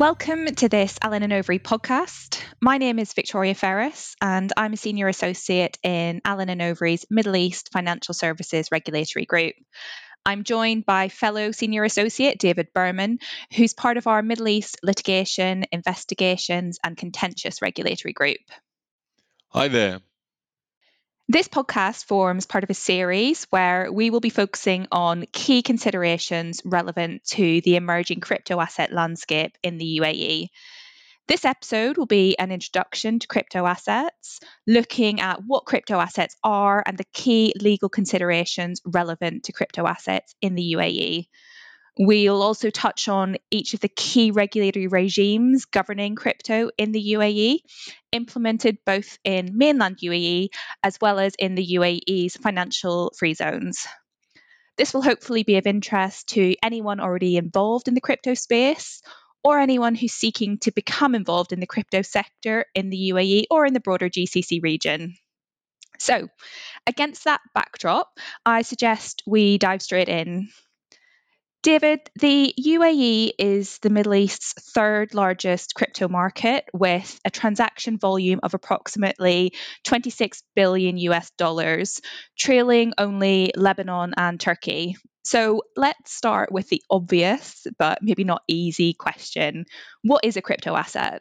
Welcome 0.00 0.46
to 0.46 0.70
this 0.70 0.98
Allen 1.02 1.22
and 1.22 1.30
Overy 1.30 1.60
podcast. 1.60 2.40
My 2.58 2.78
name 2.78 2.98
is 2.98 3.12
Victoria 3.12 3.54
Ferres, 3.54 4.16
and 4.22 4.50
I'm 4.56 4.72
a 4.72 4.78
senior 4.78 5.08
associate 5.08 5.76
in 5.82 6.22
Allen 6.24 6.48
and 6.48 6.62
Overy's 6.62 7.04
Middle 7.10 7.36
East 7.36 7.68
Financial 7.70 8.14
Services 8.14 8.68
Regulatory 8.72 9.26
Group. 9.26 9.56
I'm 10.24 10.44
joined 10.44 10.86
by 10.86 11.10
fellow 11.10 11.52
senior 11.52 11.84
associate 11.84 12.38
David 12.38 12.68
Berman, 12.72 13.18
who's 13.54 13.74
part 13.74 13.98
of 13.98 14.06
our 14.06 14.22
Middle 14.22 14.48
East 14.48 14.78
litigation, 14.82 15.66
investigations, 15.70 16.78
and 16.82 16.96
contentious 16.96 17.60
regulatory 17.60 18.14
group. 18.14 18.40
Hi 19.48 19.68
there. 19.68 20.00
This 21.32 21.46
podcast 21.46 22.06
forms 22.06 22.46
part 22.46 22.64
of 22.64 22.70
a 22.70 22.74
series 22.74 23.46
where 23.50 23.92
we 23.92 24.10
will 24.10 24.18
be 24.18 24.30
focusing 24.30 24.88
on 24.90 25.26
key 25.32 25.62
considerations 25.62 26.60
relevant 26.64 27.22
to 27.26 27.60
the 27.60 27.76
emerging 27.76 28.18
crypto 28.18 28.58
asset 28.60 28.92
landscape 28.92 29.56
in 29.62 29.78
the 29.78 30.00
UAE. 30.00 30.48
This 31.28 31.44
episode 31.44 31.98
will 31.98 32.06
be 32.06 32.36
an 32.36 32.50
introduction 32.50 33.20
to 33.20 33.28
crypto 33.28 33.64
assets, 33.64 34.40
looking 34.66 35.20
at 35.20 35.38
what 35.46 35.66
crypto 35.66 36.00
assets 36.00 36.34
are 36.42 36.82
and 36.84 36.98
the 36.98 37.06
key 37.12 37.54
legal 37.60 37.88
considerations 37.88 38.80
relevant 38.84 39.44
to 39.44 39.52
crypto 39.52 39.86
assets 39.86 40.34
in 40.42 40.56
the 40.56 40.74
UAE. 40.76 41.28
We'll 41.98 42.42
also 42.42 42.70
touch 42.70 43.08
on 43.08 43.36
each 43.50 43.74
of 43.74 43.80
the 43.80 43.88
key 43.88 44.30
regulatory 44.30 44.86
regimes 44.86 45.64
governing 45.64 46.14
crypto 46.14 46.70
in 46.78 46.92
the 46.92 47.12
UAE, 47.12 47.58
implemented 48.12 48.78
both 48.86 49.18
in 49.24 49.56
mainland 49.56 49.98
UAE 50.02 50.48
as 50.82 50.98
well 51.00 51.18
as 51.18 51.34
in 51.38 51.54
the 51.54 51.66
UAE's 51.74 52.36
financial 52.36 53.12
free 53.18 53.34
zones. 53.34 53.86
This 54.76 54.94
will 54.94 55.02
hopefully 55.02 55.42
be 55.42 55.56
of 55.56 55.66
interest 55.66 56.28
to 56.28 56.54
anyone 56.62 57.00
already 57.00 57.36
involved 57.36 57.88
in 57.88 57.94
the 57.94 58.00
crypto 58.00 58.34
space 58.34 59.02
or 59.42 59.58
anyone 59.58 59.94
who's 59.94 60.12
seeking 60.12 60.58
to 60.58 60.72
become 60.72 61.14
involved 61.14 61.52
in 61.52 61.60
the 61.60 61.66
crypto 61.66 62.02
sector 62.02 62.66
in 62.74 62.90
the 62.90 63.10
UAE 63.12 63.44
or 63.50 63.66
in 63.66 63.74
the 63.74 63.80
broader 63.80 64.08
GCC 64.08 64.62
region. 64.62 65.16
So, 65.98 66.28
against 66.86 67.24
that 67.24 67.42
backdrop, 67.54 68.18
I 68.46 68.62
suggest 68.62 69.22
we 69.26 69.58
dive 69.58 69.82
straight 69.82 70.08
in. 70.08 70.48
David, 71.62 72.00
the 72.18 72.54
UAE 72.58 73.32
is 73.38 73.78
the 73.80 73.90
Middle 73.90 74.14
East's 74.14 74.54
third 74.72 75.12
largest 75.12 75.74
crypto 75.74 76.08
market 76.08 76.64
with 76.72 77.20
a 77.22 77.30
transaction 77.30 77.98
volume 77.98 78.40
of 78.42 78.54
approximately 78.54 79.52
26 79.84 80.42
billion 80.56 80.96
US 80.96 81.30
dollars, 81.36 82.00
trailing 82.38 82.94
only 82.96 83.52
Lebanon 83.54 84.14
and 84.16 84.40
Turkey. 84.40 84.96
So 85.22 85.62
let's 85.76 86.14
start 86.14 86.50
with 86.50 86.70
the 86.70 86.82
obvious, 86.90 87.66
but 87.78 87.98
maybe 88.00 88.24
not 88.24 88.42
easy 88.48 88.94
question 88.94 89.66
What 90.02 90.24
is 90.24 90.38
a 90.38 90.42
crypto 90.42 90.74
asset? 90.74 91.20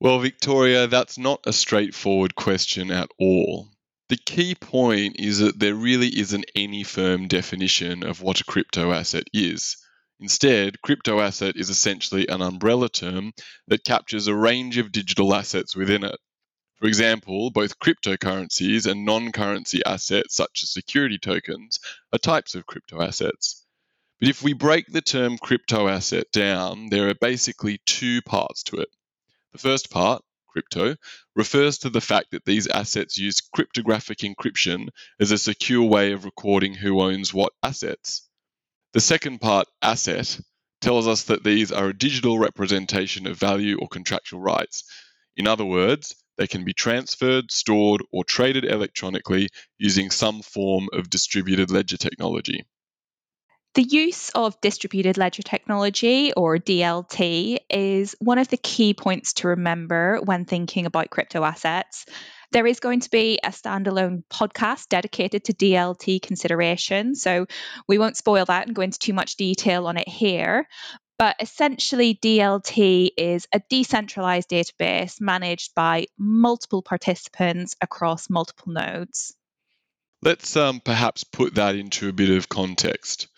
Well, 0.00 0.18
Victoria, 0.18 0.86
that's 0.86 1.16
not 1.16 1.40
a 1.46 1.52
straightforward 1.54 2.34
question 2.34 2.90
at 2.90 3.08
all. 3.18 3.68
The 4.10 4.16
key 4.16 4.56
point 4.56 5.20
is 5.20 5.38
that 5.38 5.60
there 5.60 5.76
really 5.76 6.18
isn't 6.18 6.50
any 6.56 6.82
firm 6.82 7.28
definition 7.28 8.02
of 8.02 8.20
what 8.20 8.40
a 8.40 8.44
crypto 8.44 8.90
asset 8.90 9.28
is. 9.32 9.76
Instead, 10.18 10.82
crypto 10.82 11.20
asset 11.20 11.54
is 11.54 11.70
essentially 11.70 12.26
an 12.26 12.42
umbrella 12.42 12.88
term 12.88 13.32
that 13.68 13.84
captures 13.84 14.26
a 14.26 14.34
range 14.34 14.78
of 14.78 14.90
digital 14.90 15.32
assets 15.32 15.76
within 15.76 16.02
it. 16.02 16.18
For 16.80 16.88
example, 16.88 17.52
both 17.52 17.78
cryptocurrencies 17.78 18.90
and 18.90 19.04
non 19.04 19.30
currency 19.30 19.80
assets, 19.86 20.34
such 20.34 20.64
as 20.64 20.72
security 20.72 21.18
tokens, 21.18 21.78
are 22.12 22.18
types 22.18 22.56
of 22.56 22.66
crypto 22.66 23.00
assets. 23.00 23.64
But 24.18 24.28
if 24.28 24.42
we 24.42 24.54
break 24.54 24.86
the 24.88 25.02
term 25.02 25.38
crypto 25.38 25.86
asset 25.86 26.26
down, 26.32 26.88
there 26.88 27.08
are 27.10 27.14
basically 27.14 27.78
two 27.86 28.22
parts 28.22 28.64
to 28.64 28.78
it. 28.78 28.88
The 29.52 29.58
first 29.58 29.88
part, 29.88 30.24
crypto, 30.52 30.96
refers 31.34 31.78
to 31.78 31.90
the 31.90 32.00
fact 32.00 32.32
that 32.32 32.44
these 32.44 32.66
assets 32.66 33.18
use 33.18 33.40
cryptographic 33.40 34.18
encryption 34.18 34.88
as 35.20 35.30
a 35.30 35.38
secure 35.38 35.84
way 35.84 36.12
of 36.12 36.24
recording 36.24 36.74
who 36.74 37.00
owns 37.00 37.32
what 37.32 37.52
assets. 37.62 38.28
The 38.92 39.00
second 39.00 39.40
part, 39.40 39.68
asset, 39.82 40.40
tells 40.80 41.06
us 41.06 41.24
that 41.24 41.44
these 41.44 41.70
are 41.70 41.88
a 41.88 41.96
digital 41.96 42.38
representation 42.38 43.26
of 43.26 43.38
value 43.38 43.78
or 43.80 43.88
contractual 43.88 44.40
rights. 44.40 44.84
In 45.36 45.46
other 45.46 45.64
words, 45.64 46.14
they 46.38 46.46
can 46.46 46.64
be 46.64 46.72
transferred, 46.72 47.50
stored, 47.50 48.02
or 48.12 48.24
traded 48.24 48.64
electronically 48.64 49.48
using 49.78 50.10
some 50.10 50.42
form 50.42 50.88
of 50.92 51.10
distributed 51.10 51.70
ledger 51.70 51.98
technology. 51.98 52.64
The 53.74 53.82
use 53.84 54.30
of 54.30 54.60
distributed 54.60 55.16
ledger 55.16 55.44
technology, 55.44 56.32
or 56.32 56.58
DLT, 56.58 57.58
is 57.70 58.16
one 58.18 58.38
of 58.38 58.48
the 58.48 58.56
key 58.56 58.94
points 58.94 59.34
to 59.34 59.48
remember 59.48 60.18
when 60.24 60.44
thinking 60.44 60.86
about 60.86 61.10
crypto 61.10 61.44
assets. 61.44 62.04
There 62.50 62.66
is 62.66 62.80
going 62.80 62.98
to 63.00 63.10
be 63.10 63.38
a 63.44 63.50
standalone 63.50 64.24
podcast 64.28 64.88
dedicated 64.88 65.44
to 65.44 65.52
DLT 65.52 66.20
consideration, 66.20 67.14
so 67.14 67.46
we 67.86 67.98
won't 67.98 68.16
spoil 68.16 68.44
that 68.46 68.66
and 68.66 68.74
go 68.74 68.82
into 68.82 68.98
too 68.98 69.12
much 69.12 69.36
detail 69.36 69.86
on 69.86 69.96
it 69.96 70.08
here. 70.08 70.66
But 71.16 71.36
essentially, 71.38 72.18
DLT 72.20 73.10
is 73.16 73.46
a 73.52 73.60
decentralized 73.70 74.50
database 74.50 75.20
managed 75.20 75.76
by 75.76 76.06
multiple 76.18 76.82
participants 76.82 77.76
across 77.80 78.28
multiple 78.28 78.72
nodes. 78.72 79.36
Let's 80.22 80.56
um, 80.56 80.80
perhaps 80.80 81.22
put 81.22 81.54
that 81.54 81.76
into 81.76 82.08
a 82.08 82.12
bit 82.12 82.30
of 82.30 82.48
context. 82.48 83.28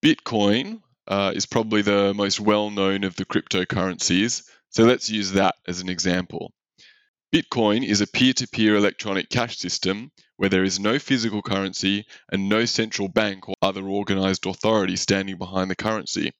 Bitcoin 0.00 0.80
uh, 1.08 1.32
is 1.34 1.46
probably 1.46 1.82
the 1.82 2.14
most 2.14 2.38
well 2.38 2.70
known 2.70 3.02
of 3.02 3.16
the 3.16 3.24
cryptocurrencies, 3.24 4.44
so 4.70 4.84
let's 4.84 5.10
use 5.10 5.32
that 5.32 5.56
as 5.66 5.80
an 5.80 5.88
example. 5.88 6.52
Bitcoin 7.34 7.84
is 7.84 8.00
a 8.00 8.06
peer 8.06 8.32
to 8.34 8.46
peer 8.46 8.76
electronic 8.76 9.28
cash 9.28 9.58
system 9.58 10.12
where 10.36 10.48
there 10.48 10.62
is 10.62 10.78
no 10.78 11.00
physical 11.00 11.42
currency 11.42 12.06
and 12.30 12.48
no 12.48 12.64
central 12.64 13.08
bank 13.08 13.48
or 13.48 13.56
other 13.60 13.82
organized 13.88 14.46
authority 14.46 14.94
standing 14.94 15.36
behind 15.36 15.68
the 15.68 15.74
currency. 15.74 16.30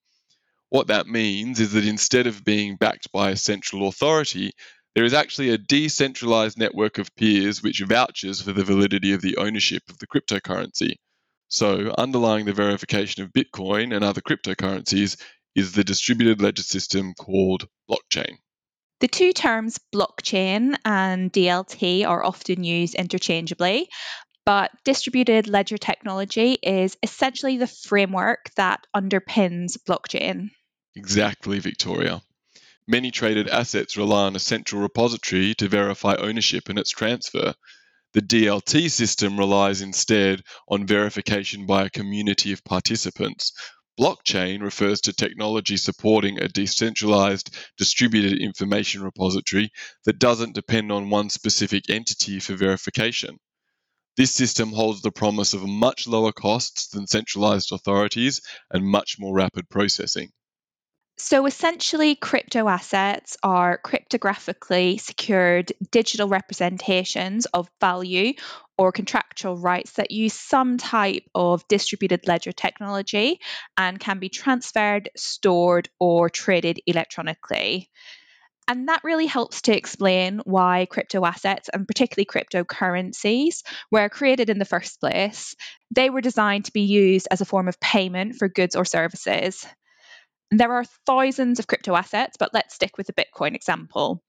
What 0.69 0.87
that 0.87 1.09
means 1.09 1.59
is 1.59 1.73
that 1.73 1.85
instead 1.85 2.29
of 2.29 2.45
being 2.45 2.77
backed 2.77 3.11
by 3.11 3.31
a 3.31 3.37
central 3.37 3.89
authority, 3.89 4.53
there 4.95 5.05
is 5.05 5.15
actually 5.15 5.51
a 5.51 5.59
decentralized 5.59 6.59
network 6.59 6.99
of 6.99 7.15
peers 7.17 7.61
which 7.61 7.81
vouches 7.81 8.41
for 8.41 8.53
the 8.53 8.65
validity 8.65 9.13
of 9.13 9.21
the 9.21 9.37
ownership 9.37 9.83
of 9.89 9.99
the 9.99 10.07
cryptocurrency. 10.07 10.95
So, 11.49 11.95
underlying 11.97 12.45
the 12.45 12.53
verification 12.53 13.23
of 13.23 13.33
Bitcoin 13.33 13.95
and 13.95 14.05
other 14.05 14.21
cryptocurrencies 14.21 15.17
is 15.55 15.73
the 15.73 15.85
distributed 15.85 16.43
ledger 16.43 16.63
system 16.63 17.15
called 17.15 17.67
blockchain. 17.91 18.37
The 19.01 19.09
two 19.09 19.33
terms 19.33 19.79
blockchain 19.95 20.77
and 20.85 21.33
DLT 21.33 22.07
are 22.07 22.25
often 22.25 22.65
used 22.65 22.95
interchangeably, 22.95 23.89
but 24.45 24.71
distributed 24.85 25.49
ledger 25.49 25.79
technology 25.79 26.53
is 26.63 26.97
essentially 27.03 27.59
the 27.59 27.67
framework 27.67 28.51
that 28.57 28.87
underpins 28.95 29.79
blockchain. 29.79 30.51
Exactly, 30.97 31.61
Victoria. 31.61 32.23
Many 32.87 33.11
traded 33.11 33.49
assets 33.49 33.97
rely 33.97 34.25
on 34.25 34.37
a 34.37 34.41
central 34.41 34.83
repository 34.83 35.55
to 35.57 35.69
verify 35.69 36.15
ownership 36.17 36.69
and 36.69 36.79
its 36.79 36.91
transfer. 36.91 37.55
The 38.15 38.23
DLT 38.23 38.91
system 38.91 39.39
relies 39.39 39.83
instead 39.83 40.43
on 40.67 40.87
verification 40.87 41.67
by 41.67 41.85
a 41.85 41.91
community 41.91 42.53
of 42.53 42.65
participants. 42.65 43.53
Blockchain 44.01 44.63
refers 44.63 45.03
to 45.03 45.13
technology 45.13 45.77
supporting 45.77 46.41
a 46.41 46.49
decentralized, 46.49 47.55
distributed 47.77 48.39
information 48.39 49.03
repository 49.03 49.71
that 50.05 50.19
doesn't 50.19 50.55
depend 50.55 50.91
on 50.91 51.11
one 51.11 51.29
specific 51.29 51.91
entity 51.91 52.41
for 52.41 52.55
verification. 52.55 53.39
This 54.17 54.33
system 54.35 54.73
holds 54.73 55.03
the 55.03 55.13
promise 55.13 55.53
of 55.53 55.69
much 55.69 56.07
lower 56.07 56.33
costs 56.33 56.89
than 56.89 57.07
centralized 57.07 57.73
authorities 57.73 58.41
and 58.71 58.87
much 58.87 59.17
more 59.19 59.35
rapid 59.35 59.69
processing. 59.69 60.33
So 61.21 61.47
essentially, 61.47 62.15
crypto 62.15 62.69
assets 62.69 63.37
are 63.43 63.81
cryptographically 63.85 65.01
secured 65.01 65.73
digital 65.91 66.29
representations 66.29 67.47
of 67.47 67.69
value 67.81 68.35
or 68.79 68.93
contractual 68.93 69.57
rights 69.57 69.95
that 69.95 70.13
use 70.13 70.33
some 70.33 70.79
type 70.79 71.25
of 71.35 71.67
distributed 71.67 72.29
ledger 72.29 72.53
technology 72.53 73.41
and 73.77 73.99
can 73.99 74.21
be 74.21 74.29
transferred, 74.29 75.11
stored, 75.17 75.89
or 75.99 76.31
traded 76.31 76.81
electronically. 76.87 77.91
And 78.69 78.89
that 78.89 79.03
really 79.03 79.27
helps 79.27 79.63
to 79.63 79.77
explain 79.77 80.41
why 80.45 80.87
crypto 80.89 81.25
assets 81.25 81.69
and 81.69 81.89
particularly 81.89 82.27
cryptocurrencies 82.27 83.65
were 83.91 84.09
created 84.09 84.51
in 84.51 84.61
the 84.61 84.65
first 84.65 85.01
place. 85.01 85.57
They 85.91 86.11
were 86.11 86.21
designed 86.21 86.67
to 86.67 86.73
be 86.73 86.83
used 86.83 87.27
as 87.29 87.41
a 87.41 87.47
form 87.47 87.67
of 87.67 87.81
payment 87.81 88.37
for 88.37 88.49
goods 88.49 88.77
or 88.77 88.85
services. 88.85 89.67
There 90.51 90.73
are 90.73 90.85
thousands 91.07 91.59
of 91.59 91.67
crypto 91.67 91.95
assets, 91.95 92.37
but 92.39 92.55
let's 92.55 92.75
stick 92.75 92.97
with 92.97 93.07
the 93.07 93.13
Bitcoin 93.13 93.55
example. 93.55 94.23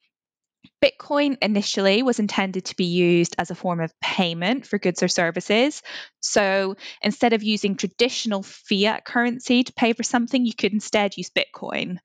Bitcoin 0.84 1.38
initially 1.42 2.04
was 2.04 2.20
intended 2.20 2.66
to 2.66 2.76
be 2.76 2.86
used 2.86 3.36
as 3.38 3.52
a 3.52 3.56
form 3.56 3.80
of 3.80 3.98
payment 4.02 4.66
for 4.66 4.78
goods 4.78 5.02
or 5.02 5.08
services. 5.08 5.82
So 6.20 6.76
instead 7.02 7.34
of 7.34 7.44
using 7.44 7.76
traditional 7.76 8.44
fiat 8.44 9.06
currency 9.06 9.64
to 9.64 9.74
pay 9.74 9.94
for 9.94 10.04
something, 10.04 10.46
you 10.46 10.54
could 10.54 10.74
instead 10.74 11.16
use 11.18 11.30
Bitcoin. 11.30 11.98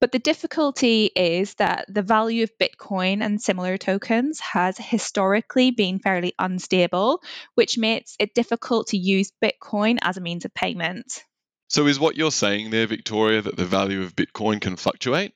But 0.00 0.12
the 0.12 0.20
difficulty 0.20 1.06
is 1.06 1.54
that 1.54 1.86
the 1.88 2.02
value 2.02 2.44
of 2.44 2.56
Bitcoin 2.58 3.22
and 3.22 3.42
similar 3.42 3.76
tokens 3.76 4.38
has 4.38 4.78
historically 4.78 5.72
been 5.72 5.98
fairly 5.98 6.34
unstable, 6.38 7.20
which 7.56 7.78
makes 7.78 8.14
it 8.20 8.34
difficult 8.34 8.88
to 8.88 8.96
use 8.96 9.32
Bitcoin 9.42 9.98
as 10.02 10.16
a 10.16 10.20
means 10.20 10.44
of 10.44 10.54
payment. 10.54 11.24
So, 11.68 11.86
is 11.86 12.00
what 12.00 12.16
you're 12.16 12.30
saying 12.30 12.70
there, 12.70 12.86
Victoria, 12.86 13.42
that 13.42 13.56
the 13.56 13.66
value 13.66 14.02
of 14.02 14.16
Bitcoin 14.16 14.60
can 14.60 14.76
fluctuate? 14.76 15.34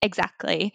Exactly. 0.00 0.72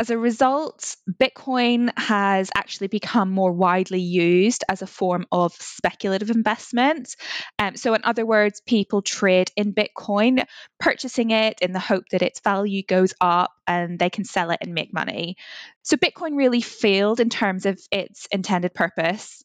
As 0.00 0.10
a 0.10 0.18
result, 0.18 0.96
Bitcoin 1.08 1.96
has 1.96 2.50
actually 2.56 2.88
become 2.88 3.30
more 3.30 3.52
widely 3.52 4.00
used 4.00 4.64
as 4.68 4.82
a 4.82 4.88
form 4.88 5.24
of 5.30 5.52
speculative 5.54 6.30
investment. 6.30 7.14
Um, 7.60 7.76
so, 7.76 7.94
in 7.94 8.02
other 8.02 8.26
words, 8.26 8.60
people 8.60 9.02
trade 9.02 9.52
in 9.56 9.72
Bitcoin, 9.72 10.44
purchasing 10.80 11.30
it 11.30 11.60
in 11.62 11.72
the 11.72 11.78
hope 11.78 12.04
that 12.10 12.22
its 12.22 12.40
value 12.40 12.82
goes 12.82 13.14
up 13.20 13.52
and 13.68 13.96
they 13.96 14.10
can 14.10 14.24
sell 14.24 14.50
it 14.50 14.58
and 14.62 14.74
make 14.74 14.92
money. 14.92 15.36
So, 15.84 15.96
Bitcoin 15.96 16.36
really 16.36 16.60
failed 16.60 17.20
in 17.20 17.30
terms 17.30 17.64
of 17.64 17.80
its 17.92 18.26
intended 18.32 18.74
purpose. 18.74 19.44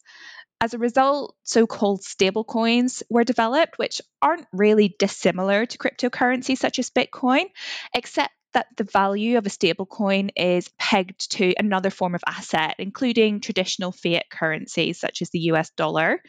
As 0.62 0.74
a 0.74 0.78
result, 0.78 1.36
so 1.42 1.66
called 1.66 2.02
stablecoins 2.02 3.02
were 3.08 3.24
developed, 3.24 3.78
which 3.78 4.02
aren't 4.20 4.46
really 4.52 4.94
dissimilar 4.98 5.64
to 5.64 5.78
cryptocurrency 5.78 6.56
such 6.56 6.78
as 6.78 6.90
Bitcoin, 6.90 7.46
except 7.94 8.34
that 8.52 8.66
the 8.76 8.84
value 8.84 9.38
of 9.38 9.46
a 9.46 9.48
stablecoin 9.48 10.30
is 10.36 10.68
pegged 10.78 11.30
to 11.32 11.54
another 11.58 11.88
form 11.88 12.14
of 12.14 12.22
asset, 12.26 12.74
including 12.78 13.40
traditional 13.40 13.90
fiat 13.90 14.28
currencies 14.30 15.00
such 15.00 15.22
as 15.22 15.30
the 15.30 15.38
US 15.52 15.70
dollar. 15.70 16.20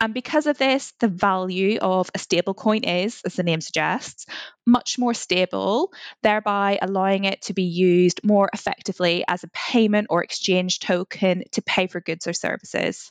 And 0.00 0.14
because 0.14 0.46
of 0.46 0.58
this, 0.58 0.92
the 1.00 1.08
value 1.08 1.78
of 1.78 2.10
a 2.14 2.18
stablecoin 2.18 2.86
is, 2.86 3.20
as 3.24 3.34
the 3.34 3.42
name 3.42 3.60
suggests, 3.60 4.26
much 4.64 4.96
more 4.98 5.14
stable, 5.14 5.92
thereby 6.22 6.78
allowing 6.80 7.24
it 7.24 7.42
to 7.42 7.54
be 7.54 7.64
used 7.64 8.20
more 8.22 8.48
effectively 8.52 9.24
as 9.26 9.42
a 9.42 9.48
payment 9.48 10.06
or 10.10 10.22
exchange 10.22 10.78
token 10.78 11.42
to 11.52 11.62
pay 11.62 11.88
for 11.88 12.00
goods 12.00 12.28
or 12.28 12.32
services. 12.32 13.10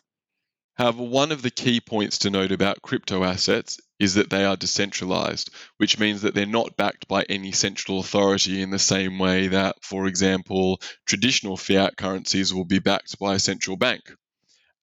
However, 0.77 1.01
one 1.01 1.31
of 1.31 1.41
the 1.41 1.49
key 1.49 1.81
points 1.81 2.19
to 2.19 2.29
note 2.29 2.51
about 2.51 2.83
crypto 2.83 3.23
assets 3.23 3.79
is 3.97 4.13
that 4.13 4.29
they 4.29 4.45
are 4.45 4.55
decentralized, 4.55 5.49
which 5.77 5.97
means 5.97 6.21
that 6.21 6.35
they're 6.35 6.45
not 6.45 6.77
backed 6.77 7.07
by 7.07 7.23
any 7.23 7.51
central 7.51 7.99
authority 7.99 8.61
in 8.61 8.69
the 8.69 8.77
same 8.77 9.17
way 9.17 9.47
that, 9.47 9.83
for 9.83 10.05
example, 10.05 10.79
traditional 11.07 11.57
fiat 11.57 11.97
currencies 11.97 12.53
will 12.53 12.63
be 12.63 12.77
backed 12.77 13.17
by 13.17 13.33
a 13.33 13.39
central 13.39 13.75
bank. 13.75 14.13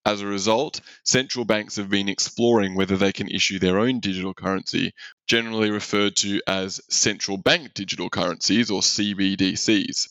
As 0.05 0.21
a 0.21 0.27
result, 0.27 0.81
central 1.05 1.45
banks 1.45 1.77
have 1.77 1.91
been 1.91 2.09
exploring 2.09 2.75
whether 2.75 2.97
they 2.97 3.13
can 3.13 3.29
issue 3.29 3.61
their 3.61 3.79
own 3.79 4.01
digital 4.01 4.35
currency, 4.35 4.95
generally 5.29 5.71
referred 5.71 6.17
to 6.17 6.43
as 6.49 6.81
central 6.91 7.37
bank 7.37 7.73
digital 7.73 8.11
currencies 8.11 8.69
or 8.69 8.81
CBDCs. 8.81 10.09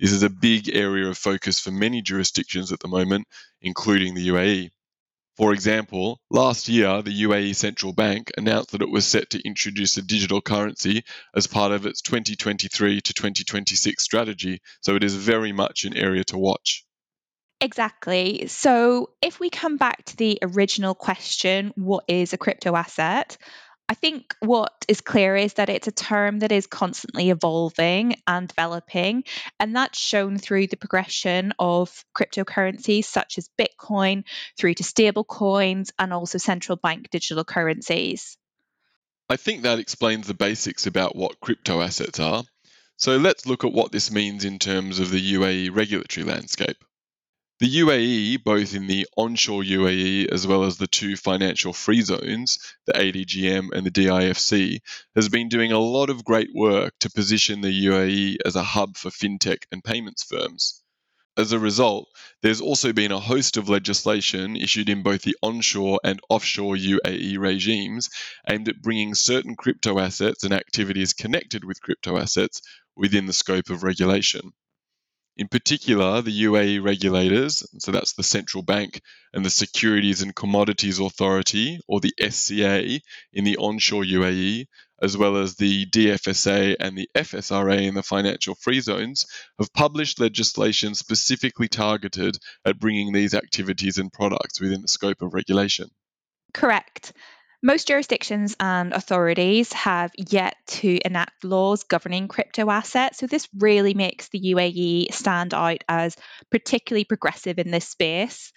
This 0.00 0.10
is 0.10 0.24
a 0.24 0.28
big 0.28 0.74
area 0.74 1.08
of 1.08 1.16
focus 1.16 1.60
for 1.60 1.70
many 1.70 2.02
jurisdictions 2.02 2.72
at 2.72 2.80
the 2.80 2.88
moment, 2.88 3.28
including 3.62 4.14
the 4.14 4.28
UAE. 4.30 4.70
For 5.36 5.52
example, 5.52 6.20
last 6.30 6.68
year 6.68 7.02
the 7.02 7.22
UAE 7.22 7.56
Central 7.56 7.92
Bank 7.92 8.30
announced 8.36 8.70
that 8.70 8.82
it 8.82 8.90
was 8.90 9.04
set 9.04 9.30
to 9.30 9.44
introduce 9.44 9.96
a 9.96 10.02
digital 10.02 10.40
currency 10.40 11.04
as 11.34 11.48
part 11.48 11.72
of 11.72 11.86
its 11.86 12.02
2023 12.02 13.00
to 13.00 13.12
2026 13.12 14.02
strategy, 14.02 14.60
so 14.80 14.94
it 14.94 15.02
is 15.02 15.16
very 15.16 15.50
much 15.50 15.84
an 15.84 15.96
area 15.96 16.22
to 16.24 16.38
watch. 16.38 16.84
Exactly. 17.60 18.46
So, 18.46 19.10
if 19.22 19.40
we 19.40 19.48
come 19.50 19.76
back 19.76 20.04
to 20.04 20.16
the 20.16 20.38
original 20.42 20.94
question, 20.94 21.72
what 21.76 22.04
is 22.06 22.32
a 22.32 22.38
crypto 22.38 22.76
asset? 22.76 23.36
I 23.86 23.94
think 23.94 24.34
what 24.40 24.72
is 24.88 25.02
clear 25.02 25.36
is 25.36 25.54
that 25.54 25.68
it's 25.68 25.88
a 25.88 25.92
term 25.92 26.38
that 26.38 26.52
is 26.52 26.66
constantly 26.66 27.28
evolving 27.28 28.16
and 28.26 28.48
developing, 28.48 29.24
and 29.60 29.76
that's 29.76 29.98
shown 29.98 30.38
through 30.38 30.68
the 30.68 30.78
progression 30.78 31.52
of 31.58 32.04
cryptocurrencies 32.16 33.04
such 33.04 33.36
as 33.36 33.50
Bitcoin, 33.60 34.24
through 34.58 34.74
to 34.74 34.84
stable 34.84 35.24
coins, 35.24 35.92
and 35.98 36.14
also 36.14 36.38
central 36.38 36.76
bank 36.76 37.10
digital 37.10 37.44
currencies. 37.44 38.38
I 39.28 39.36
think 39.36 39.62
that 39.62 39.78
explains 39.78 40.26
the 40.26 40.34
basics 40.34 40.86
about 40.86 41.14
what 41.14 41.40
crypto 41.40 41.82
assets 41.82 42.20
are. 42.20 42.44
So 42.96 43.16
let's 43.18 43.44
look 43.44 43.64
at 43.64 43.72
what 43.72 43.92
this 43.92 44.10
means 44.10 44.44
in 44.44 44.58
terms 44.58 44.98
of 44.98 45.10
the 45.10 45.34
UAE 45.34 45.74
regulatory 45.74 46.24
landscape. 46.24 46.76
The 47.60 47.76
UAE, 47.76 48.42
both 48.42 48.74
in 48.74 48.88
the 48.88 49.06
onshore 49.16 49.62
UAE 49.62 50.26
as 50.32 50.44
well 50.44 50.64
as 50.64 50.76
the 50.76 50.88
two 50.88 51.16
financial 51.16 51.72
free 51.72 52.02
zones, 52.02 52.58
the 52.84 52.94
ADGM 52.94 53.70
and 53.72 53.86
the 53.86 53.92
DIFC, 53.92 54.80
has 55.14 55.28
been 55.28 55.48
doing 55.48 55.70
a 55.70 55.78
lot 55.78 56.10
of 56.10 56.24
great 56.24 56.52
work 56.52 56.98
to 56.98 57.10
position 57.10 57.60
the 57.60 57.86
UAE 57.86 58.38
as 58.44 58.56
a 58.56 58.64
hub 58.64 58.96
for 58.96 59.10
fintech 59.10 59.66
and 59.70 59.84
payments 59.84 60.24
firms. 60.24 60.82
As 61.36 61.52
a 61.52 61.60
result, 61.60 62.08
there's 62.42 62.60
also 62.60 62.92
been 62.92 63.12
a 63.12 63.20
host 63.20 63.56
of 63.56 63.68
legislation 63.68 64.56
issued 64.56 64.88
in 64.88 65.04
both 65.04 65.22
the 65.22 65.36
onshore 65.40 66.00
and 66.02 66.20
offshore 66.28 66.74
UAE 66.74 67.38
regimes 67.38 68.10
aimed 68.48 68.68
at 68.68 68.82
bringing 68.82 69.14
certain 69.14 69.54
crypto 69.54 70.00
assets 70.00 70.42
and 70.42 70.52
activities 70.52 71.12
connected 71.12 71.64
with 71.64 71.80
crypto 71.80 72.18
assets 72.18 72.62
within 72.96 73.26
the 73.26 73.32
scope 73.32 73.70
of 73.70 73.84
regulation. 73.84 74.52
In 75.36 75.48
particular, 75.48 76.22
the 76.22 76.44
UAE 76.44 76.80
regulators, 76.84 77.66
so 77.78 77.90
that's 77.90 78.12
the 78.12 78.22
central 78.22 78.62
bank 78.62 79.00
and 79.32 79.44
the 79.44 79.50
Securities 79.50 80.22
and 80.22 80.34
Commodities 80.34 81.00
Authority, 81.00 81.80
or 81.88 81.98
the 81.98 82.14
SCA, 82.20 83.00
in 83.32 83.44
the 83.44 83.56
onshore 83.56 84.04
UAE, 84.04 84.66
as 85.02 85.16
well 85.16 85.36
as 85.36 85.56
the 85.56 85.86
DFSA 85.86 86.76
and 86.78 86.96
the 86.96 87.08
FSRA 87.16 87.82
in 87.82 87.94
the 87.94 88.02
financial 88.04 88.54
free 88.54 88.78
zones, 88.80 89.26
have 89.58 89.72
published 89.72 90.20
legislation 90.20 90.94
specifically 90.94 91.66
targeted 91.66 92.38
at 92.64 92.78
bringing 92.78 93.12
these 93.12 93.34
activities 93.34 93.98
and 93.98 94.12
products 94.12 94.60
within 94.60 94.82
the 94.82 94.88
scope 94.88 95.20
of 95.20 95.34
regulation. 95.34 95.90
Correct. 96.52 97.12
Most 97.66 97.88
jurisdictions 97.88 98.54
and 98.60 98.92
authorities 98.92 99.72
have 99.72 100.10
yet 100.18 100.54
to 100.66 100.98
enact 101.02 101.44
laws 101.44 101.84
governing 101.84 102.28
crypto 102.28 102.68
assets, 102.68 103.16
so 103.16 103.26
this 103.26 103.48
really 103.58 103.94
makes 103.94 104.28
the 104.28 104.52
UAE 104.52 105.14
stand 105.14 105.54
out 105.54 105.82
as 105.88 106.14
particularly 106.50 107.06
progressive 107.06 107.58
in 107.58 107.70
this 107.70 107.88
space. 107.88 108.52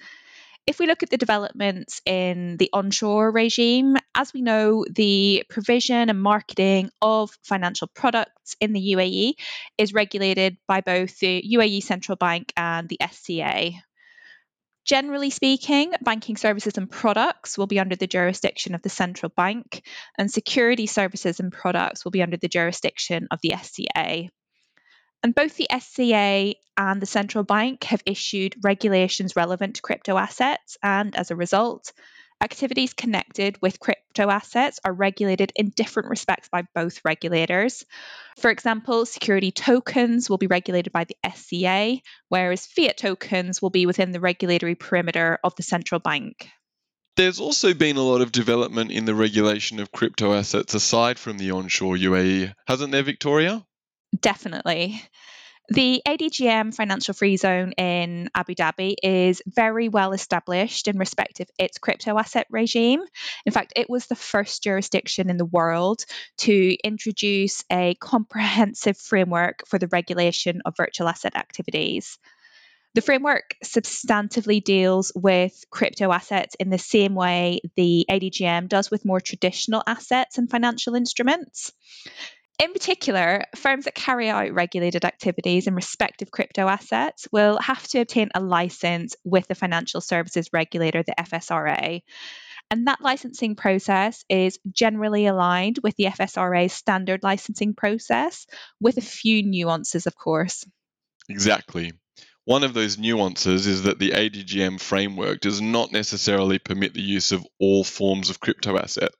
If 0.65 0.77
we 0.77 0.88
look 0.88 1.04
at 1.04 1.09
the 1.09 1.15
developments 1.15 2.02
in 2.06 2.57
the 2.57 2.69
onshore 2.73 3.31
regime, 3.31 3.95
as 4.14 4.33
we 4.33 4.42
know, 4.42 4.83
the 4.94 5.45
provision 5.49 6.09
and 6.09 6.21
marketing 6.21 6.90
of 7.02 7.31
financial 7.44 7.87
products 7.87 8.57
in 8.59 8.73
the 8.73 8.92
UAE 8.92 9.35
is 9.78 9.94
regulated 9.94 10.57
by 10.68 10.81
both 10.81 11.18
the 11.19 11.42
UAE 11.54 11.81
Central 11.81 12.18
Bank 12.18 12.52
and 12.57 12.90
the 12.90 12.99
SCA. 13.09 13.71
Generally 14.88 15.32
speaking, 15.32 15.92
banking 16.02 16.38
services 16.38 16.78
and 16.78 16.90
products 16.90 17.58
will 17.58 17.68
be 17.68 17.78
under 17.78 17.98
the 17.98 18.08
jurisdiction 18.08 18.74
of 18.74 18.82
the 18.82 18.90
central 18.90 19.30
bank, 19.36 19.86
and 20.18 20.32
security 20.32 20.88
services 20.88 21.42
and 21.42 21.52
products 21.52 22.06
will 22.06 22.12
be 22.12 22.24
under 22.24 22.38
the 22.38 22.48
jurisdiction 22.48 23.28
of 23.30 23.40
the 23.42 23.54
SCA. 23.62 24.30
And 25.24 25.36
both 25.36 25.58
the 25.58 25.68
SCA 25.78 26.54
and 26.78 27.02
the 27.02 27.06
central 27.06 27.44
bank 27.44 27.84
have 27.84 28.02
issued 28.06 28.56
regulations 28.64 29.36
relevant 29.36 29.76
to 29.76 29.82
crypto 29.82 30.18
assets, 30.18 30.78
and 30.82 31.18
as 31.18 31.32
a 31.32 31.36
result, 31.36 31.92
activities 32.42 32.94
connected 32.94 33.58
with 33.62 33.80
crypto 33.80 34.30
assets 34.30 34.80
are 34.84 34.94
regulated 34.94 35.52
in 35.56 35.72
different 35.76 36.10
respects 36.10 36.50
by 36.50 36.64
both 36.76 37.02
regulators. 37.04 37.86
For 38.38 38.52
example, 38.52 39.06
security 39.06 39.52
tokens 39.52 40.30
will 40.30 40.38
be 40.38 40.48
regulated 40.48 40.94
by 40.94 41.06
the 41.06 41.18
SCA, 41.34 42.02
whereas 42.30 42.66
fiat 42.66 42.98
tokens 42.98 43.62
will 43.62 43.70
be 43.70 43.86
within 43.86 44.12
the 44.12 44.20
regulatory 44.20 44.76
perimeter 44.76 45.40
of 45.44 45.56
the 45.56 45.64
central 45.64 46.00
bank. 46.00 46.50
There's 47.16 47.40
also 47.40 47.74
been 47.74 47.98
a 47.98 48.04
lot 48.04 48.22
of 48.22 48.32
development 48.32 48.92
in 48.92 49.06
the 49.06 49.16
regulation 49.16 49.80
of 49.80 49.92
crypto 49.92 50.34
assets 50.34 50.76
aside 50.76 51.18
from 51.18 51.40
the 51.40 51.52
onshore 51.52 51.96
UAE, 51.96 52.54
hasn't 52.68 52.92
there, 52.92 53.02
Victoria? 53.02 53.66
Definitely. 54.22 55.02
The 55.69 56.02
ADGM 56.07 56.74
financial 56.74 57.14
free 57.14 57.36
zone 57.36 57.74
in 57.74 58.30
Abu 58.33 58.56
Dhabi 58.56 58.95
is 59.04 59.42
very 59.45 59.90
well 59.90 60.14
established 60.14 60.88
in 60.88 60.97
respect 60.97 61.42
of 61.42 61.50
its 61.59 61.78
crypto 61.78 62.18
asset 62.18 62.47
regime. 62.50 63.02
In 63.45 63.52
fact, 63.52 63.74
it 63.76 63.90
was 63.90 64.07
the 64.07 64.16
first 64.16 64.64
jurisdiction 64.64 65.30
in 65.30 65.36
the 65.36 65.45
world 65.45 66.06
to 66.40 66.78
introduce 66.86 67.66
a 67.69 67.95
comprehensive 67.95 68.97
framework 68.97 69.68
for 69.68 69.78
the 69.78 69.90
regulation 69.90 70.62
of 70.64 70.78
virtual 70.78 71.09
asset 71.09 71.36
activities. 71.36 72.18
The 72.94 73.02
framework 73.02 73.56
substantively 73.64 74.64
deals 74.64 75.12
with 75.14 75.66
crypto 75.69 76.12
assets 76.14 76.56
in 76.59 76.69
the 76.69 76.80
same 76.80 77.14
way 77.14 77.59
the 77.76 78.06
ADGM 78.09 78.69
does 78.69 78.90
with 78.90 79.06
more 79.06 79.19
traditional 79.19 79.83
assets 79.86 80.38
and 80.38 80.50
financial 80.50 80.95
instruments. 80.95 81.74
In 82.59 82.73
particular, 82.73 83.44
firms 83.56 83.85
that 83.85 83.94
carry 83.94 84.30
out 84.30 84.52
regulated 84.52 85.06
activities 85.06 85.68
in 85.68 85.76
respect 85.76 86.23
of 86.23 86.31
crypto 86.31 86.68
assets 86.68 87.28
will 87.31 87.59
have 87.59 87.87
to 87.90 87.99
obtain 87.99 88.30
a 88.33 88.42
license 88.42 89.16
with 89.23 89.47
the 89.47 89.54
financial 89.54 90.02
services 90.02 90.49
regulator, 90.52 91.04
the 91.04 91.14
FSRA. 91.19 92.02
And 92.71 92.87
that 92.87 92.99
licensing 92.99 93.56
process 93.56 94.26
is 94.28 94.59
generally 94.71 95.28
aligned 95.28 95.80
with 95.83 95.95
the 95.97 96.06
FSRA's 96.06 96.73
standard 96.73 97.21
licensing 97.21 97.76
process, 97.76 98.47
with 98.81 98.97
a 98.97 99.02
few 99.02 99.44
nuances, 99.44 100.07
of 100.07 100.16
course. 100.16 100.66
Exactly. 101.30 101.94
One 102.45 102.64
of 102.64 102.73
those 102.73 102.97
nuances 102.97 103.68
is 103.68 103.83
that 103.83 103.99
the 103.99 104.11
ADGM 104.11 104.81
framework 104.81 105.42
does 105.42 105.61
not 105.61 105.92
necessarily 105.92 106.57
permit 106.57 106.95
the 106.95 107.02
use 107.02 107.31
of 107.31 107.45
all 107.59 107.83
forms 107.83 108.31
of 108.31 108.40
crypto 108.40 108.78
asset. 108.78 109.11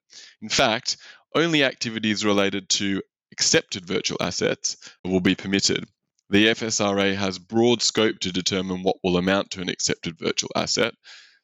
In 0.42 0.50
fact, 0.50 0.98
only 1.36 1.64
activities 1.64 2.26
related 2.26 2.70
to 2.70 3.04
accepted 3.38 3.86
virtual 3.86 4.18
assets 4.20 4.78
will 5.04 5.20
be 5.20 5.36
permitted. 5.36 5.86
The 6.32 6.48
FSRA 6.48 7.16
has 7.16 7.38
broad 7.38 7.84
scope 7.84 8.18
to 8.22 8.32
determine 8.32 8.82
what 8.82 8.98
will 9.04 9.16
amount 9.16 9.52
to 9.52 9.62
an 9.62 9.70
accepted 9.70 10.18
virtual 10.18 10.50
asset. 10.56 10.96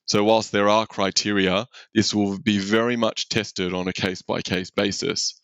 So, 0.05 0.23
whilst 0.23 0.51
there 0.51 0.69
are 0.69 0.87
criteria, 0.87 1.67
this 1.93 2.11
will 2.11 2.39
be 2.39 2.57
very 2.57 2.95
much 2.95 3.29
tested 3.29 3.75
on 3.75 3.87
a 3.87 3.93
case 3.93 4.23
by 4.23 4.41
case 4.41 4.71
basis. 4.71 5.39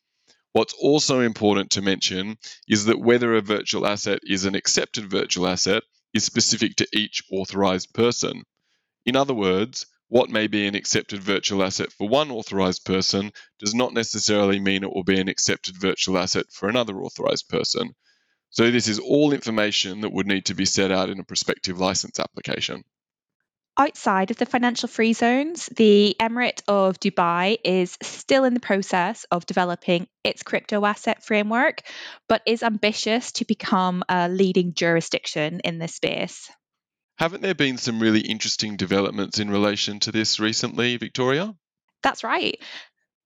What's 0.52 0.74
also 0.74 1.20
important 1.20 1.70
to 1.72 1.84
mention 1.84 2.40
is 2.68 2.86
that 2.86 3.00
whether 3.00 3.36
a 3.36 3.42
virtual 3.42 3.86
asset 3.86 4.20
is 4.24 4.46
an 4.46 4.56
accepted 4.56 5.06
virtual 5.08 5.48
asset 5.48 5.84
is 6.16 6.24
specific 6.24 6.78
to 6.78 6.88
each 6.92 7.22
authorized 7.32 7.94
person. 7.94 8.42
In 9.06 9.16
other 9.16 9.36
words, 9.36 9.86
what 10.10 10.30
may 10.30 10.48
be 10.48 10.68
an 10.68 10.76
accepted 10.76 11.22
virtual 11.22 11.64
asset 11.64 11.92
for 11.92 12.10
one 12.10 12.32
authorized 12.32 12.84
person 12.84 13.32
does 13.60 13.74
not 13.74 13.94
necessarily 13.94 14.60
mean 14.60 14.84
it 14.84 14.94
will 14.94 15.04
be 15.04 15.20
an 15.20 15.30
accepted 15.30 15.78
virtual 15.78 16.18
asset 16.18 16.48
for 16.52 16.68
another 16.68 17.00
authorized 17.00 17.48
person. 17.48 17.96
So, 18.50 18.72
this 18.72 18.88
is 18.88 18.98
all 18.98 19.32
information 19.32 20.02
that 20.02 20.12
would 20.12 20.26
need 20.26 20.46
to 20.46 20.56
be 20.56 20.66
set 20.66 20.92
out 20.92 21.10
in 21.10 21.20
a 21.20 21.24
prospective 21.24 21.80
license 21.80 22.20
application. 22.20 22.84
Outside 23.78 24.32
of 24.32 24.38
the 24.38 24.48
financial 24.48 24.90
free 24.90 25.14
zones, 25.14 25.68
the 25.68 26.16
Emirate 26.20 26.64
of 26.68 27.00
Dubai 27.00 27.60
is 27.64 27.96
still 28.02 28.44
in 28.44 28.54
the 28.54 28.60
process 28.60 29.26
of 29.32 29.46
developing 29.46 30.08
its 30.24 30.44
crypto 30.44 30.84
asset 30.84 31.24
framework, 31.24 31.84
but 32.28 32.42
is 32.46 32.64
ambitious 32.64 33.32
to 33.34 33.46
become 33.46 34.04
a 34.10 34.28
leading 34.28 34.74
jurisdiction 34.74 35.62
in 35.64 35.78
this 35.78 35.96
space. 35.96 36.50
Haven't 37.20 37.42
there 37.42 37.54
been 37.54 37.78
some 37.78 38.00
really 38.00 38.22
interesting 38.22 38.78
developments 38.78 39.40
in 39.40 39.50
relation 39.50 40.00
to 40.00 40.12
this 40.14 40.40
recently, 40.40 40.96
Victoria? 40.96 41.54
That's 42.02 42.24
right. 42.24 42.58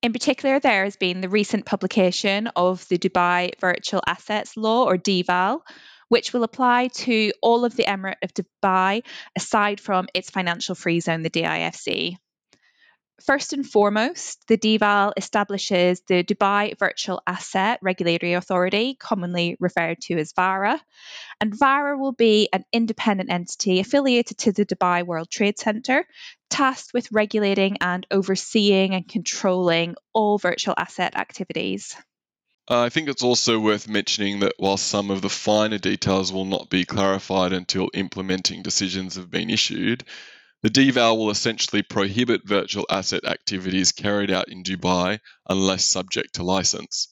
In 0.01 0.11
particular, 0.13 0.59
there 0.59 0.83
has 0.83 0.95
been 0.95 1.21
the 1.21 1.29
recent 1.29 1.67
publication 1.67 2.47
of 2.55 2.87
the 2.87 2.97
Dubai 2.97 3.51
Virtual 3.59 4.01
Assets 4.07 4.57
Law, 4.57 4.85
or 4.85 4.97
DVAL, 4.97 5.59
which 6.09 6.33
will 6.33 6.43
apply 6.43 6.87
to 6.87 7.31
all 7.39 7.65
of 7.65 7.75
the 7.75 7.83
Emirate 7.83 8.23
of 8.23 8.33
Dubai 8.33 9.03
aside 9.35 9.79
from 9.79 10.07
its 10.15 10.31
financial 10.31 10.73
free 10.73 10.99
zone, 10.99 11.21
the 11.21 11.29
DIFC. 11.29 12.17
First 13.21 13.53
and 13.53 13.65
foremost, 13.65 14.47
the 14.47 14.57
DVAL 14.57 15.13
establishes 15.15 16.01
the 16.07 16.23
Dubai 16.23 16.77
Virtual 16.77 17.21
Asset 17.27 17.79
Regulatory 17.81 18.33
Authority, 18.33 18.95
commonly 18.95 19.55
referred 19.59 20.01
to 20.01 20.17
as 20.17 20.33
VARA. 20.33 20.81
And 21.39 21.55
VARA 21.55 21.97
will 21.97 22.11
be 22.11 22.49
an 22.51 22.65
independent 22.73 23.31
entity 23.31 23.79
affiliated 23.79 24.39
to 24.39 24.51
the 24.51 24.65
Dubai 24.65 25.05
World 25.05 25.29
Trade 25.29 25.59
Center, 25.59 26.05
tasked 26.49 26.93
with 26.93 27.11
regulating 27.11 27.77
and 27.81 28.05
overseeing 28.09 28.95
and 28.95 29.07
controlling 29.07 29.95
all 30.13 30.39
virtual 30.39 30.73
asset 30.75 31.15
activities. 31.15 31.95
Uh, 32.69 32.81
I 32.81 32.89
think 32.89 33.09
it's 33.09 33.23
also 33.23 33.59
worth 33.59 33.87
mentioning 33.87 34.39
that 34.39 34.53
while 34.57 34.77
some 34.77 35.11
of 35.11 35.21
the 35.21 35.29
finer 35.29 35.77
details 35.77 36.31
will 36.31 36.45
not 36.45 36.69
be 36.69 36.85
clarified 36.85 37.53
until 37.53 37.89
implementing 37.93 38.63
decisions 38.63 39.15
have 39.15 39.29
been 39.29 39.49
issued, 39.49 40.03
the 40.63 40.69
DVAL 40.69 41.17
will 41.17 41.29
essentially 41.29 41.83
prohibit 41.83 42.47
virtual 42.47 42.85
asset 42.89 43.25
activities 43.25 43.91
carried 43.91 44.31
out 44.31 44.47
in 44.47 44.63
Dubai 44.63 45.19
unless 45.49 45.83
subject 45.83 46.35
to 46.35 46.43
license. 46.43 47.09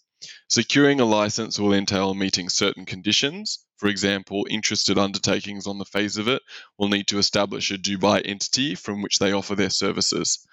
Securing 0.47 1.01
a 1.01 1.05
license 1.05 1.59
will 1.59 1.73
entail 1.73 2.13
meeting 2.13 2.47
certain 2.47 2.85
conditions. 2.85 3.59
For 3.75 3.89
example, 3.89 4.47
interested 4.49 4.97
undertakings 4.97 5.67
on 5.67 5.79
the 5.79 5.85
face 5.85 6.15
of 6.15 6.29
it 6.29 6.41
will 6.77 6.87
need 6.87 7.07
to 7.07 7.17
establish 7.17 7.71
a 7.71 7.77
Dubai 7.77 8.21
entity 8.23 8.73
from 8.73 9.01
which 9.01 9.19
they 9.19 9.33
offer 9.33 9.55
their 9.55 9.69
services. 9.69 10.47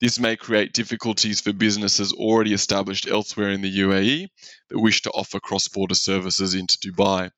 This 0.00 0.18
may 0.18 0.36
create 0.36 0.72
difficulties 0.72 1.42
for 1.42 1.52
businesses 1.52 2.14
already 2.14 2.54
established 2.54 3.06
elsewhere 3.06 3.50
in 3.50 3.60
the 3.60 3.78
UAE 3.80 4.28
that 4.70 4.78
wish 4.78 5.02
to 5.02 5.10
offer 5.10 5.40
cross 5.40 5.68
border 5.68 5.94
services 5.94 6.54
into 6.54 6.78
Dubai. 6.78 7.30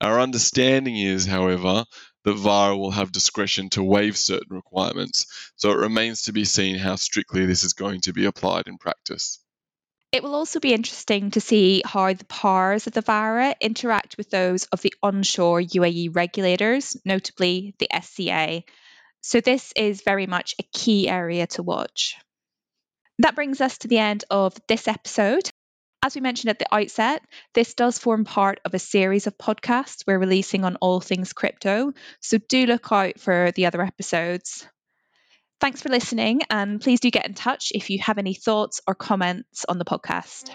Our 0.00 0.20
understanding 0.20 0.98
is, 0.98 1.26
however, 1.26 1.84
that 2.26 2.34
VARA 2.34 2.76
will 2.76 2.90
have 2.90 3.12
discretion 3.12 3.70
to 3.70 3.84
waive 3.84 4.16
certain 4.16 4.56
requirements, 4.56 5.26
so 5.54 5.70
it 5.70 5.76
remains 5.76 6.22
to 6.22 6.32
be 6.32 6.44
seen 6.44 6.76
how 6.76 6.96
strictly 6.96 7.46
this 7.46 7.62
is 7.62 7.72
going 7.72 8.00
to 8.00 8.12
be 8.12 8.24
applied 8.24 8.66
in 8.66 8.78
practice. 8.78 9.38
It 10.10 10.24
will 10.24 10.34
also 10.34 10.58
be 10.58 10.74
interesting 10.74 11.30
to 11.30 11.40
see 11.40 11.82
how 11.84 12.12
the 12.12 12.24
powers 12.24 12.88
of 12.88 12.94
the 12.94 13.00
VARA 13.00 13.54
interact 13.60 14.16
with 14.18 14.28
those 14.28 14.64
of 14.72 14.82
the 14.82 14.92
onshore 15.04 15.60
UAE 15.60 16.16
regulators, 16.16 16.96
notably 17.04 17.76
the 17.78 17.88
SCA. 18.02 18.64
So, 19.20 19.40
this 19.40 19.72
is 19.76 20.02
very 20.02 20.26
much 20.26 20.56
a 20.58 20.64
key 20.76 21.08
area 21.08 21.46
to 21.48 21.62
watch. 21.62 22.16
That 23.20 23.36
brings 23.36 23.60
us 23.60 23.78
to 23.78 23.88
the 23.88 23.98
end 23.98 24.24
of 24.30 24.56
this 24.66 24.88
episode. 24.88 25.48
As 26.06 26.14
we 26.14 26.20
mentioned 26.20 26.50
at 26.50 26.60
the 26.60 26.72
outset, 26.72 27.20
this 27.52 27.74
does 27.74 27.98
form 27.98 28.24
part 28.24 28.60
of 28.64 28.72
a 28.74 28.78
series 28.78 29.26
of 29.26 29.36
podcasts 29.36 30.04
we're 30.06 30.20
releasing 30.20 30.64
on 30.64 30.76
all 30.76 31.00
things 31.00 31.32
crypto, 31.32 31.94
so 32.20 32.38
do 32.38 32.64
look 32.64 32.92
out 32.92 33.18
for 33.18 33.50
the 33.56 33.66
other 33.66 33.82
episodes. 33.82 34.68
Thanks 35.60 35.82
for 35.82 35.88
listening, 35.88 36.42
and 36.48 36.80
please 36.80 37.00
do 37.00 37.10
get 37.10 37.26
in 37.26 37.34
touch 37.34 37.72
if 37.74 37.90
you 37.90 37.98
have 37.98 38.18
any 38.18 38.34
thoughts 38.34 38.80
or 38.86 38.94
comments 38.94 39.64
on 39.68 39.78
the 39.78 39.84
podcast. 39.84 40.54